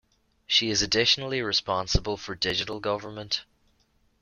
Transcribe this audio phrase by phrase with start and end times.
[0.47, 3.43] She is additionally responsible for Digital Government.